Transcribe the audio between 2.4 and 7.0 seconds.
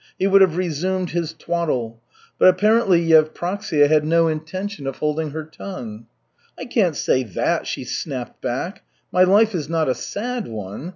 apparently Yevpraksia had no intention of holding her tongue. "I can't